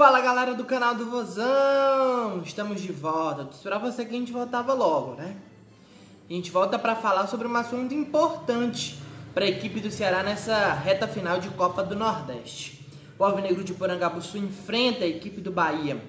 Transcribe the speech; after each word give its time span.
Fala 0.00 0.22
galera 0.22 0.54
do 0.54 0.64
canal 0.64 0.94
do 0.94 1.04
Vozão! 1.04 2.40
Estamos 2.42 2.80
de 2.80 2.90
volta. 2.90 3.46
Esperava 3.54 3.92
você 3.92 4.02
que 4.02 4.16
a 4.16 4.18
gente 4.18 4.32
voltava 4.32 4.72
logo, 4.72 5.12
né? 5.12 5.36
A 6.26 6.32
gente 6.32 6.50
volta 6.50 6.78
para 6.78 6.96
falar 6.96 7.26
sobre 7.26 7.46
um 7.46 7.54
assunto 7.54 7.92
importante 7.92 8.98
para 9.34 9.44
a 9.44 9.48
equipe 9.48 9.78
do 9.78 9.90
Ceará 9.90 10.22
nessa 10.22 10.72
reta 10.72 11.06
final 11.06 11.38
de 11.38 11.50
Copa 11.50 11.82
do 11.82 11.94
Nordeste. 11.94 12.82
O 13.18 13.24
Alvinegro 13.24 13.62
de 13.62 13.74
Porangabuçu 13.74 14.38
enfrenta 14.38 15.04
a 15.04 15.06
equipe 15.06 15.38
do 15.38 15.52
Bahia 15.52 16.02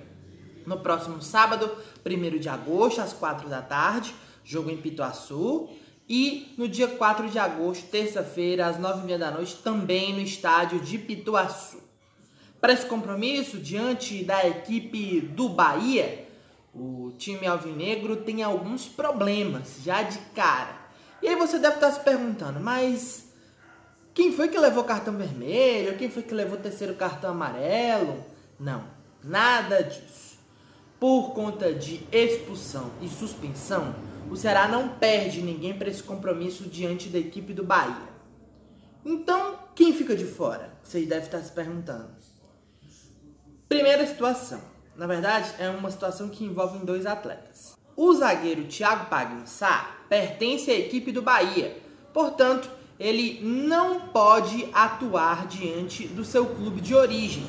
no 0.65 0.79
próximo 0.79 1.21
sábado, 1.21 1.69
1 2.05 2.39
de 2.39 2.47
agosto, 2.47 3.01
às 3.01 3.11
4 3.11 3.49
da 3.49 3.61
tarde, 3.61 4.15
jogo 4.45 4.71
em 4.71 4.77
Pituaçu. 4.77 5.67
E 6.07 6.55
no 6.57 6.65
dia 6.65 6.87
4 6.87 7.29
de 7.29 7.37
agosto, 7.37 7.89
terça-feira, 7.89 8.67
às 8.67 8.77
9h30 8.79 9.17
da 9.17 9.31
noite, 9.31 9.57
também 9.57 10.13
no 10.13 10.21
estádio 10.21 10.79
de 10.79 10.97
Pituaçu. 10.97 11.80
Para 12.61 12.73
esse 12.73 12.85
compromisso, 12.85 13.57
diante 13.57 14.23
da 14.23 14.47
equipe 14.47 15.19
do 15.19 15.49
Bahia, 15.49 16.27
o 16.71 17.11
time 17.17 17.47
alvinegro 17.47 18.17
tem 18.17 18.43
alguns 18.43 18.87
problemas 18.87 19.77
já 19.83 20.03
de 20.03 20.19
cara. 20.35 20.79
E 21.23 21.27
aí 21.27 21.35
você 21.35 21.57
deve 21.57 21.75
estar 21.75 21.91
se 21.91 21.99
perguntando, 22.01 22.59
mas 22.59 23.33
quem 24.13 24.31
foi 24.31 24.47
que 24.47 24.59
levou 24.59 24.83
cartão 24.83 25.17
vermelho? 25.17 25.97
Quem 25.97 26.11
foi 26.11 26.21
que 26.21 26.35
levou 26.35 26.55
terceiro 26.55 26.93
cartão 26.93 27.31
amarelo? 27.31 28.23
Não, 28.59 28.83
nada 29.23 29.81
disso. 29.81 30.37
Por 30.99 31.33
conta 31.33 31.73
de 31.73 32.05
expulsão 32.11 32.91
e 33.01 33.09
suspensão, 33.09 33.95
o 34.29 34.35
Ceará 34.35 34.67
não 34.67 34.87
perde 34.87 35.41
ninguém 35.41 35.73
para 35.75 35.89
esse 35.89 36.03
compromisso 36.03 36.65
diante 36.65 37.09
da 37.09 37.17
equipe 37.17 37.53
do 37.53 37.63
Bahia. 37.63 38.11
Então, 39.03 39.57
quem 39.73 39.93
fica 39.93 40.15
de 40.15 40.25
fora? 40.25 40.71
Vocês 40.83 41.07
devem 41.07 41.25
estar 41.25 41.39
se 41.39 41.51
perguntando. 41.51 42.21
Primeira 43.71 44.05
situação. 44.05 44.59
Na 44.97 45.07
verdade, 45.07 45.49
é 45.57 45.69
uma 45.69 45.89
situação 45.89 46.27
que 46.27 46.43
envolve 46.43 46.79
dois 46.79 47.05
atletas. 47.05 47.77
O 47.95 48.13
zagueiro 48.13 48.65
Thiago 48.65 49.05
Paglinsá 49.05 49.95
pertence 50.09 50.69
à 50.69 50.77
equipe 50.77 51.09
do 51.13 51.21
Bahia, 51.21 51.77
portanto, 52.13 52.69
ele 52.99 53.39
não 53.41 54.09
pode 54.09 54.67
atuar 54.73 55.47
diante 55.47 56.05
do 56.05 56.25
seu 56.25 56.47
clube 56.47 56.81
de 56.81 56.93
origem. 56.93 57.47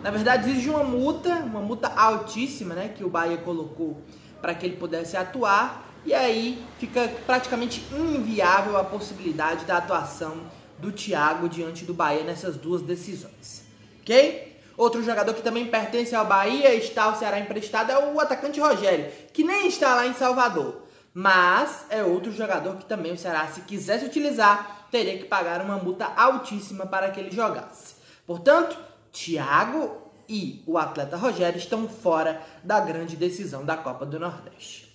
Na 0.00 0.12
verdade, 0.12 0.48
existe 0.48 0.70
uma 0.70 0.84
multa, 0.84 1.30
uma 1.38 1.60
multa 1.60 1.88
altíssima, 1.88 2.76
né, 2.76 2.94
que 2.96 3.02
o 3.02 3.10
Bahia 3.10 3.38
colocou 3.38 4.00
para 4.40 4.54
que 4.54 4.64
ele 4.66 4.76
pudesse 4.76 5.16
atuar, 5.16 5.92
e 6.06 6.14
aí 6.14 6.64
fica 6.78 7.08
praticamente 7.26 7.84
inviável 7.92 8.76
a 8.76 8.84
possibilidade 8.84 9.64
da 9.64 9.78
atuação 9.78 10.36
do 10.78 10.92
Thiago 10.92 11.48
diante 11.48 11.84
do 11.84 11.92
Bahia 11.92 12.22
nessas 12.22 12.56
duas 12.56 12.80
decisões. 12.80 13.64
OK? 14.02 14.53
Outro 14.76 15.02
jogador 15.02 15.34
que 15.34 15.42
também 15.42 15.66
pertence 15.66 16.14
ao 16.14 16.26
Bahia, 16.26 16.74
está 16.74 17.04
ao 17.04 17.16
Ceará 17.16 17.38
emprestado, 17.38 17.90
é 17.90 17.98
o 17.98 18.18
atacante 18.18 18.60
Rogério, 18.60 19.10
que 19.32 19.44
nem 19.44 19.68
está 19.68 19.94
lá 19.94 20.06
em 20.06 20.14
Salvador. 20.14 20.82
Mas 21.12 21.86
é 21.90 22.02
outro 22.02 22.32
jogador 22.32 22.76
que 22.76 22.84
também 22.84 23.12
o 23.12 23.18
Ceará, 23.18 23.46
se 23.46 23.60
quisesse 23.60 24.04
utilizar, 24.04 24.88
teria 24.90 25.16
que 25.16 25.24
pagar 25.24 25.60
uma 25.60 25.76
multa 25.76 26.06
altíssima 26.16 26.86
para 26.86 27.10
que 27.10 27.20
ele 27.20 27.30
jogasse. 27.30 27.94
Portanto, 28.26 28.76
Thiago 29.12 30.02
e 30.28 30.62
o 30.66 30.76
atleta 30.76 31.16
Rogério 31.16 31.58
estão 31.58 31.88
fora 31.88 32.42
da 32.64 32.80
grande 32.80 33.16
decisão 33.16 33.64
da 33.64 33.76
Copa 33.76 34.04
do 34.04 34.18
Nordeste. 34.18 34.92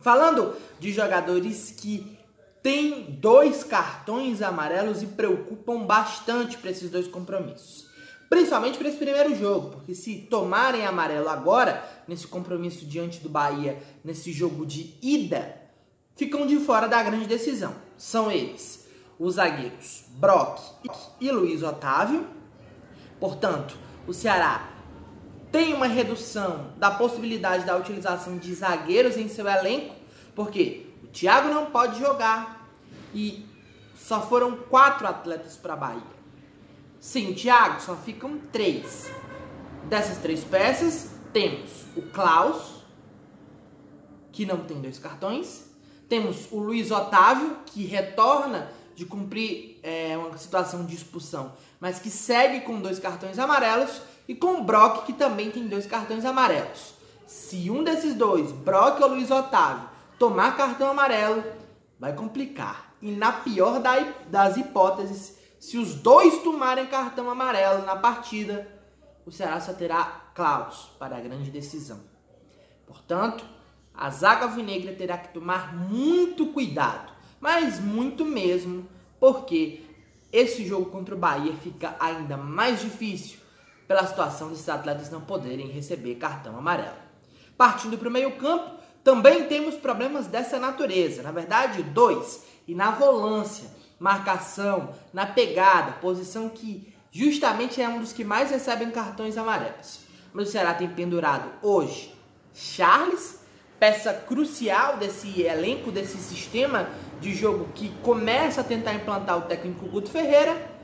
Falando 0.00 0.56
de 0.80 0.92
jogadores 0.92 1.70
que 1.70 2.18
têm 2.62 3.02
dois 3.20 3.62
cartões 3.62 4.42
amarelos 4.42 5.02
e 5.02 5.06
preocupam 5.06 5.84
bastante 5.84 6.58
para 6.58 6.70
esses 6.70 6.90
dois 6.90 7.06
compromissos. 7.06 7.85
Principalmente 8.28 8.76
para 8.76 8.88
esse 8.88 8.96
primeiro 8.96 9.34
jogo, 9.36 9.70
porque 9.70 9.94
se 9.94 10.16
tomarem 10.28 10.84
amarelo 10.84 11.28
agora, 11.28 11.84
nesse 12.08 12.26
compromisso 12.26 12.84
diante 12.84 13.20
do 13.20 13.28
Bahia, 13.28 13.80
nesse 14.04 14.32
jogo 14.32 14.66
de 14.66 14.94
ida, 15.00 15.60
ficam 16.16 16.46
de 16.46 16.58
fora 16.58 16.88
da 16.88 17.02
grande 17.02 17.26
decisão. 17.26 17.74
São 17.96 18.30
eles 18.30 18.86
os 19.18 19.34
zagueiros 19.34 20.04
Brock 20.10 20.60
e 21.20 21.30
Luiz 21.30 21.62
Otávio. 21.62 22.26
Portanto, 23.20 23.76
o 24.06 24.12
Ceará 24.12 24.68
tem 25.50 25.72
uma 25.72 25.86
redução 25.86 26.72
da 26.76 26.90
possibilidade 26.90 27.64
da 27.64 27.76
utilização 27.76 28.36
de 28.36 28.54
zagueiros 28.54 29.16
em 29.16 29.28
seu 29.28 29.48
elenco, 29.48 29.94
porque 30.34 30.86
o 31.02 31.06
Thiago 31.06 31.48
não 31.48 31.66
pode 31.66 31.98
jogar 31.98 32.68
e 33.14 33.46
só 33.96 34.20
foram 34.20 34.56
quatro 34.56 35.06
atletas 35.06 35.56
para 35.56 35.72
a 35.72 35.76
Bahia. 35.76 36.15
Sim, 37.00 37.34
Thiago, 37.34 37.80
só 37.80 37.94
ficam 37.96 38.38
três. 38.52 39.10
Dessas 39.88 40.18
três 40.18 40.42
peças, 40.42 41.10
temos 41.32 41.84
o 41.96 42.02
Klaus, 42.02 42.82
que 44.32 44.44
não 44.44 44.58
tem 44.64 44.80
dois 44.80 44.98
cartões. 44.98 45.64
Temos 46.08 46.50
o 46.50 46.58
Luiz 46.58 46.90
Otávio, 46.90 47.58
que 47.66 47.84
retorna 47.84 48.70
de 48.94 49.04
cumprir 49.04 49.78
é, 49.82 50.16
uma 50.16 50.36
situação 50.38 50.84
de 50.84 50.94
expulsão, 50.94 51.52
mas 51.78 51.98
que 51.98 52.10
segue 52.10 52.60
com 52.60 52.80
dois 52.80 52.98
cartões 52.98 53.38
amarelos. 53.38 54.00
E 54.28 54.34
com 54.34 54.60
o 54.60 54.64
Brock, 54.64 55.06
que 55.06 55.12
também 55.12 55.52
tem 55.52 55.68
dois 55.68 55.86
cartões 55.86 56.24
amarelos. 56.24 56.94
Se 57.26 57.70
um 57.70 57.84
desses 57.84 58.14
dois, 58.14 58.50
Brock 58.50 59.00
ou 59.00 59.08
Luiz 59.08 59.30
Otávio, 59.30 59.88
tomar 60.18 60.56
cartão 60.56 60.90
amarelo, 60.90 61.44
vai 61.98 62.12
complicar. 62.12 62.92
E 63.00 63.12
na 63.12 63.30
pior 63.30 63.80
das 64.28 64.56
hipóteses, 64.56 65.35
se 65.58 65.78
os 65.78 65.94
dois 65.94 66.42
tomarem 66.42 66.86
cartão 66.86 67.30
amarelo 67.30 67.84
na 67.84 67.96
partida, 67.96 68.68
o 69.24 69.32
Ceará 69.32 69.60
só 69.60 69.72
terá 69.72 70.04
Klaus 70.34 70.90
para 70.98 71.16
a 71.16 71.20
grande 71.20 71.50
decisão. 71.50 72.00
Portanto, 72.86 73.44
a 73.94 74.10
zaga 74.10 74.44
alvinegra 74.44 74.92
terá 74.92 75.16
que 75.18 75.32
tomar 75.32 75.74
muito 75.74 76.46
cuidado, 76.48 77.12
mas 77.40 77.80
muito 77.80 78.24
mesmo, 78.24 78.86
porque 79.18 79.82
esse 80.32 80.66
jogo 80.66 80.90
contra 80.90 81.14
o 81.14 81.18
Bahia 81.18 81.54
fica 81.56 81.96
ainda 81.98 82.36
mais 82.36 82.80
difícil 82.80 83.38
pela 83.88 84.06
situação 84.06 84.50
desses 84.50 84.68
atletas 84.68 85.10
não 85.10 85.20
poderem 85.20 85.68
receber 85.68 86.16
cartão 86.16 86.56
amarelo. 86.58 86.96
Partindo 87.56 87.96
para 87.96 88.08
o 88.08 88.12
meio-campo, 88.12 88.76
também 89.02 89.46
temos 89.46 89.76
problemas 89.76 90.26
dessa 90.26 90.58
natureza, 90.58 91.22
na 91.22 91.32
verdade, 91.32 91.82
dois, 91.82 92.44
e 92.66 92.74
na 92.74 92.90
volância 92.90 93.70
marcação, 93.98 94.94
na 95.12 95.26
pegada, 95.26 95.92
posição 95.92 96.48
que 96.48 96.92
justamente 97.10 97.80
é 97.80 97.88
um 97.88 98.00
dos 98.00 98.12
que 98.12 98.24
mais 98.24 98.50
recebem 98.50 98.90
cartões 98.90 99.36
amarelos. 99.36 100.00
Mas 100.32 100.48
o 100.48 100.52
Ceará 100.52 100.74
tem 100.74 100.88
pendurado 100.88 101.50
hoje 101.62 102.14
Charles, 102.52 103.40
peça 103.78 104.12
crucial 104.12 104.96
desse 104.96 105.42
elenco, 105.42 105.90
desse 105.90 106.16
sistema 106.18 106.88
de 107.20 107.34
jogo 107.34 107.68
que 107.74 107.90
começa 108.02 108.60
a 108.60 108.64
tentar 108.64 108.94
implantar 108.94 109.38
o 109.38 109.42
técnico 109.42 109.86
Guto 109.86 110.10
Ferreira, 110.10 110.74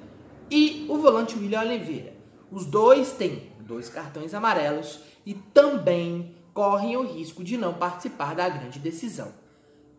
e 0.51 0.85
o 0.91 0.99
volante 0.99 1.35
William 1.35 1.63
Oliveira. 1.63 2.13
Os 2.51 2.67
dois 2.67 3.13
têm 3.13 3.51
dois 3.61 3.89
cartões 3.89 4.35
amarelos 4.35 5.01
e 5.25 5.33
também 5.33 6.37
correm 6.53 6.95
o 6.95 7.03
risco 7.03 7.43
de 7.43 7.57
não 7.57 7.73
participar 7.73 8.35
da 8.35 8.51
grande 8.51 8.79
decisão. 8.79 9.33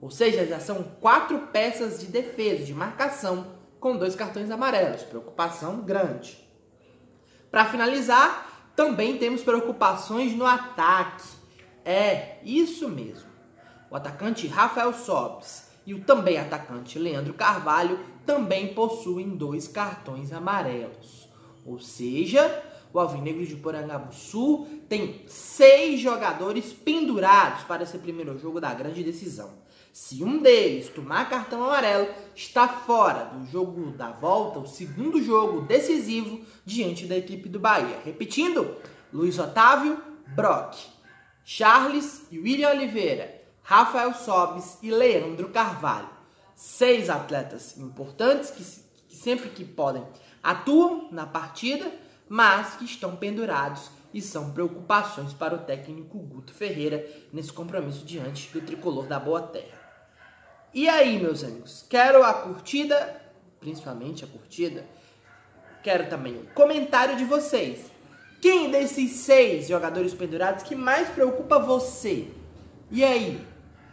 Ou 0.03 0.11
seja, 0.11 0.45
já 0.45 0.59
são 0.59 0.83
quatro 0.99 1.47
peças 1.53 2.01
de 2.01 2.07
defesa, 2.07 2.65
de 2.65 2.73
marcação, 2.73 3.47
com 3.79 3.95
dois 3.95 4.13
cartões 4.13 4.51
amarelos. 4.51 5.01
Preocupação 5.03 5.79
grande. 5.79 6.45
Para 7.49 7.63
finalizar, 7.63 8.69
também 8.75 9.17
temos 9.17 9.43
preocupações 9.43 10.35
no 10.35 10.45
ataque. 10.45 11.23
É, 11.85 12.35
isso 12.43 12.89
mesmo. 12.89 13.29
O 13.89 13.95
atacante 13.95 14.45
Rafael 14.45 14.93
Sobes 14.93 15.69
e 15.85 15.93
o 15.93 16.03
também 16.03 16.37
atacante 16.37 16.99
Leandro 16.99 17.33
Carvalho 17.33 17.97
também 18.25 18.73
possuem 18.73 19.29
dois 19.29 19.69
cartões 19.69 20.33
amarelos. 20.33 21.29
Ou 21.65 21.79
seja, 21.79 22.61
o 22.91 22.99
Alvinegro 22.99 23.45
de 23.45 23.55
Porangabuçu 23.55 24.67
tem 24.89 25.23
seis 25.27 26.01
jogadores 26.01 26.73
pendurados 26.73 27.63
para 27.63 27.83
esse 27.83 27.97
primeiro 27.99 28.37
jogo 28.37 28.59
da 28.59 28.73
grande 28.73 29.01
decisão. 29.01 29.63
Se 29.93 30.23
um 30.23 30.39
deles 30.39 30.89
tomar 30.89 31.29
cartão 31.29 31.63
amarelo, 31.63 32.07
está 32.35 32.67
fora 32.67 33.25
do 33.25 33.45
jogo 33.45 33.91
da 33.91 34.09
volta, 34.09 34.57
o 34.57 34.65
segundo 34.65 35.21
jogo 35.21 35.61
decisivo 35.61 36.43
diante 36.65 37.05
da 37.05 37.15
equipe 37.15 37.47
do 37.47 37.59
Bahia. 37.59 38.01
Repetindo, 38.03 38.75
Luiz 39.13 39.37
Otávio, 39.37 40.01
Brock, 40.29 40.75
Charles 41.45 42.25
e 42.31 42.39
William 42.39 42.71
Oliveira, 42.71 43.39
Rafael 43.61 44.15
Sobes 44.15 44.79
e 44.81 44.89
Leandro 44.89 45.49
Carvalho. 45.49 46.09
Seis 46.55 47.07
atletas 47.07 47.77
importantes 47.77 48.49
que, 48.49 48.63
que 49.09 49.15
sempre 49.15 49.49
que 49.49 49.63
podem 49.63 50.03
atuam 50.41 51.07
na 51.11 51.27
partida, 51.27 51.93
mas 52.27 52.77
que 52.77 52.85
estão 52.85 53.15
pendurados 53.15 53.91
e 54.11 54.23
são 54.23 54.53
preocupações 54.53 55.33
para 55.33 55.53
o 55.53 55.59
técnico 55.59 56.17
Guto 56.17 56.51
Ferreira 56.51 57.07
nesse 57.31 57.53
compromisso 57.53 58.03
diante 58.03 58.51
do 58.51 58.59
tricolor 58.59 59.05
da 59.05 59.19
Boa 59.19 59.43
Terra. 59.43 59.82
E 60.73 60.89
aí, 60.89 61.19
meus 61.19 61.43
amigos, 61.43 61.85
quero 61.87 62.23
a 62.23 62.33
curtida, 62.33 63.21
principalmente 63.59 64.23
a 64.23 64.27
curtida, 64.27 64.83
quero 65.83 66.09
também 66.09 66.35
o 66.35 66.47
comentário 66.55 67.15
de 67.15 67.23
vocês. 67.25 67.91
Quem 68.41 68.71
desses 68.71 69.11
seis 69.11 69.67
jogadores 69.67 70.15
pendurados 70.15 70.63
que 70.63 70.75
mais 70.75 71.07
preocupa 71.09 71.59
você? 71.59 72.27
E 72.89 73.03
aí? 73.03 73.45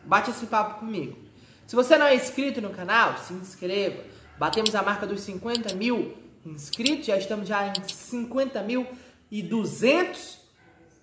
Bate 0.06 0.30
esse 0.30 0.46
papo 0.46 0.80
comigo. 0.80 1.18
Se 1.66 1.76
você 1.76 1.98
não 1.98 2.06
é 2.06 2.14
inscrito 2.14 2.62
no 2.62 2.70
canal, 2.70 3.18
se 3.18 3.34
inscreva. 3.34 4.02
Batemos 4.38 4.74
a 4.74 4.82
marca 4.82 5.06
dos 5.06 5.20
50 5.20 5.74
mil 5.74 6.16
inscritos, 6.46 7.04
já 7.04 7.18
estamos 7.18 7.46
já 7.46 7.68
em 7.68 7.74
50 7.86 8.62
mil 8.62 8.86
e 9.30 9.42
200. 9.42 10.40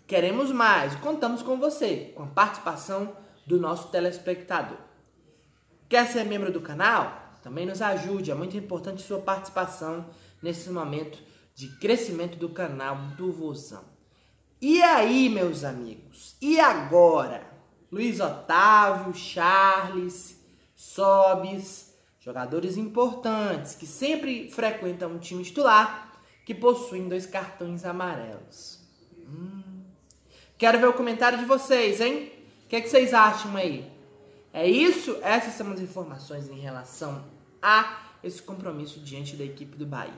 Queremos 0.07 0.51
mais. 0.51 0.95
Contamos 0.95 1.43
com 1.43 1.59
você, 1.59 2.11
com 2.15 2.23
a 2.23 2.27
participação 2.27 3.15
do 3.45 3.59
nosso 3.59 3.89
telespectador. 3.89 4.87
Quer 5.89 6.05
ser 6.07 6.25
membro 6.25 6.51
do 6.51 6.59
canal? 6.59 7.39
Também 7.41 7.65
nos 7.65 7.81
ajude, 7.81 8.29
é 8.29 8.35
muito 8.35 8.57
importante 8.57 9.01
sua 9.01 9.19
participação 9.19 10.05
nesse 10.41 10.69
momento 10.69 11.17
de 11.55 11.69
crescimento 11.77 12.37
do 12.37 12.49
canal 12.49 12.97
do 13.15 13.31
Vozão. 13.31 13.83
E 14.61 14.81
aí, 14.81 15.29
meus 15.29 15.63
amigos? 15.63 16.35
E 16.41 16.59
agora? 16.59 17.41
Luiz 17.89 18.19
Otávio, 18.19 19.13
Charles, 19.13 20.37
Sobis, 20.75 21.93
jogadores 22.19 22.75
importantes 22.75 23.73
que 23.75 23.87
sempre 23.87 24.51
frequentam 24.51 25.11
um 25.11 25.19
time 25.19 25.43
titular 25.43 26.11
que 26.45 26.53
possuem 26.53 27.07
dois 27.07 27.25
cartões 27.25 27.85
amarelos. 27.85 28.79
Hum. 29.25 29.83
Quero 30.57 30.79
ver 30.79 30.87
o 30.87 30.93
comentário 30.93 31.37
de 31.37 31.45
vocês, 31.45 32.01
hein? 32.01 32.31
O 32.65 32.67
que, 32.67 32.75
é 32.75 32.81
que 32.81 32.89
vocês 32.89 33.13
acham 33.13 33.55
aí? 33.55 33.96
É 34.57 34.67
isso? 34.67 35.19
Essas 35.21 35.53
são 35.53 35.71
as 35.71 35.79
informações 35.79 36.49
em 36.49 36.57
relação 36.57 37.23
a 37.61 37.99
esse 38.23 38.41
compromisso 38.41 38.99
diante 38.99 39.35
da 39.35 39.43
equipe 39.43 39.77
do 39.77 39.85
Bahia. 39.85 40.11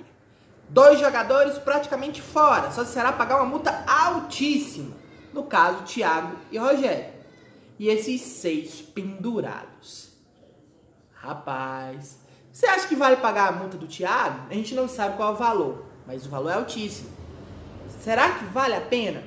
Dois 0.69 0.97
jogadores 0.97 1.57
praticamente 1.57 2.21
fora, 2.21 2.71
só 2.71 2.85
será 2.85 3.11
pagar 3.11 3.35
uma 3.35 3.45
multa 3.45 3.83
altíssima. 3.85 4.95
No 5.33 5.43
caso, 5.43 5.83
Thiago 5.83 6.37
e 6.49 6.57
Rogério. 6.57 7.13
E 7.77 7.89
esses 7.89 8.21
seis 8.21 8.79
pendurados. 8.81 10.13
Rapaz, 11.15 12.19
você 12.49 12.65
acha 12.65 12.87
que 12.87 12.95
vale 12.95 13.17
pagar 13.17 13.49
a 13.49 13.57
multa 13.57 13.75
do 13.75 13.87
Thiago? 13.87 14.47
A 14.49 14.53
gente 14.53 14.73
não 14.73 14.87
sabe 14.87 15.17
qual 15.17 15.31
é 15.31 15.35
o 15.35 15.37
valor, 15.37 15.85
mas 16.07 16.25
o 16.25 16.29
valor 16.29 16.51
é 16.51 16.53
altíssimo. 16.53 17.09
Será 17.89 18.35
que 18.35 18.45
vale 18.45 18.75
a 18.75 18.81
pena? 18.81 19.21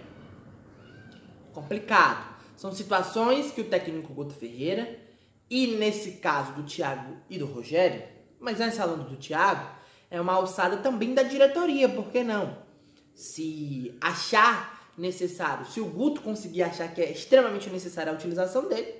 Complicado. 1.52 2.32
São 2.56 2.72
situações 2.72 3.50
que 3.50 3.60
o 3.60 3.68
técnico 3.68 4.14
Guto 4.14 4.32
Ferreira, 4.32 5.01
e 5.52 5.66
nesse 5.76 6.12
caso 6.12 6.54
do 6.54 6.62
Thiago 6.62 7.18
e 7.28 7.36
do 7.36 7.44
Rogério, 7.44 8.02
mas 8.40 8.58
antes 8.58 8.78
falando 8.78 9.06
do 9.06 9.16
Thiago, 9.16 9.68
é 10.10 10.18
uma 10.18 10.32
alçada 10.32 10.78
também 10.78 11.12
da 11.12 11.22
diretoria, 11.22 11.90
por 11.90 12.06
que 12.06 12.24
não? 12.24 12.56
Se 13.14 13.94
achar 14.00 14.90
necessário, 14.96 15.66
se 15.66 15.78
o 15.78 15.84
Guto 15.84 16.22
conseguir 16.22 16.62
achar 16.62 16.88
que 16.94 17.02
é 17.02 17.12
extremamente 17.12 17.68
necessária 17.68 18.10
a 18.10 18.14
utilização 18.14 18.66
dele, 18.66 18.94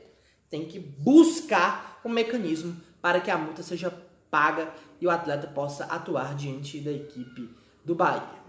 tem 0.51 0.67
que 0.67 0.79
buscar 0.79 1.99
um 2.05 2.11
mecanismo 2.11 2.79
para 3.01 3.19
que 3.19 3.31
a 3.31 3.39
multa 3.39 3.63
seja 3.63 3.91
paga 4.31 4.75
e 5.01 5.07
o 5.07 5.11
atleta 5.11 5.47
possa 5.47 5.87
atuar 5.87 6.35
diante 6.35 6.83
da 6.83 6.93
equipe 6.93 7.49
do 7.83 7.95
Bahia. 7.95 8.42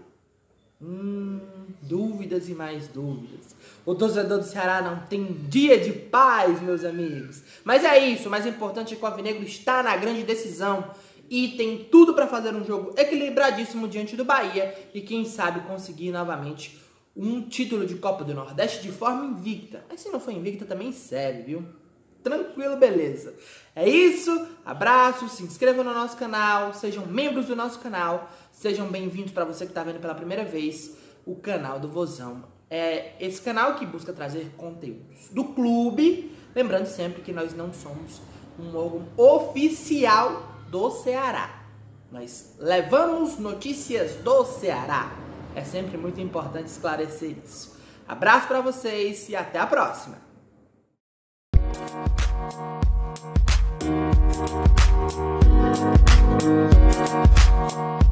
Hum, 0.86 1.40
dúvidas 1.80 2.46
e 2.50 2.54
mais 2.54 2.88
dúvidas. 2.88 3.56
O 3.86 3.94
torcedor 3.94 4.38
do 4.38 4.44
Ceará 4.44 4.82
não 4.82 5.06
tem 5.06 5.24
dia 5.48 5.80
de 5.80 5.92
paz, 5.92 6.60
meus 6.60 6.84
amigos. 6.84 7.42
Mas 7.64 7.82
é 7.84 7.98
isso, 8.06 8.28
o 8.28 8.30
mais 8.30 8.44
importante 8.44 8.92
é 8.92 8.96
que 8.96 9.02
o 9.02 9.06
Alvinegro 9.06 9.44
está 9.44 9.82
na 9.82 9.96
grande 9.96 10.22
decisão 10.24 10.90
e 11.30 11.48
tem 11.56 11.84
tudo 11.84 12.12
para 12.12 12.26
fazer 12.26 12.54
um 12.54 12.62
jogo 12.62 12.92
equilibradíssimo 12.98 13.88
diante 13.88 14.14
do 14.14 14.26
Bahia 14.26 14.74
e 14.92 15.00
quem 15.00 15.24
sabe 15.24 15.60
conseguir 15.60 16.10
novamente 16.10 16.78
um 17.16 17.40
título 17.48 17.86
de 17.86 17.94
Copa 17.94 18.22
do 18.22 18.34
Nordeste 18.34 18.82
de 18.82 18.92
forma 18.92 19.24
invicta. 19.24 19.82
Mas 19.88 20.00
se 20.00 20.10
não 20.10 20.20
for 20.20 20.32
invicta 20.32 20.66
também 20.66 20.92
serve, 20.92 21.42
viu? 21.44 21.64
Tranquilo, 22.24 22.78
beleza. 22.78 23.34
É 23.76 23.86
isso, 23.86 24.48
abraço, 24.64 25.28
se 25.28 25.42
inscrevam 25.42 25.84
no 25.84 25.92
nosso 25.92 26.16
canal, 26.16 26.72
sejam 26.72 27.04
membros 27.04 27.48
do 27.48 27.54
nosso 27.54 27.78
canal, 27.80 28.30
sejam 28.50 28.88
bem-vindos 28.88 29.30
para 29.30 29.44
você 29.44 29.66
que 29.66 29.72
está 29.72 29.84
vendo 29.84 30.00
pela 30.00 30.14
primeira 30.14 30.42
vez 30.42 30.96
o 31.26 31.36
canal 31.36 31.78
do 31.78 31.86
Vozão. 31.86 32.44
É 32.70 33.12
esse 33.20 33.42
canal 33.42 33.74
que 33.74 33.84
busca 33.84 34.10
trazer 34.10 34.50
conteúdos 34.56 35.28
do 35.32 35.44
clube, 35.44 36.34
lembrando 36.54 36.86
sempre 36.86 37.20
que 37.20 37.30
nós 37.30 37.54
não 37.54 37.74
somos 37.74 38.22
um 38.58 38.74
órgão 38.74 39.06
oficial 39.18 40.48
do 40.70 40.90
Ceará. 40.90 41.62
Nós 42.10 42.54
levamos 42.58 43.38
notícias 43.38 44.14
do 44.16 44.46
Ceará. 44.46 45.12
É 45.54 45.62
sempre 45.62 45.98
muito 45.98 46.22
importante 46.22 46.68
esclarecer 46.68 47.36
isso. 47.44 47.76
Abraço 48.08 48.48
para 48.48 48.62
vocês 48.62 49.28
e 49.28 49.36
até 49.36 49.58
a 49.58 49.66
próxima. 49.66 50.24
Thank 54.36 54.64
you. 57.72 58.03